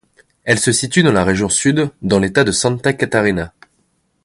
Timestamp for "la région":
1.11-1.47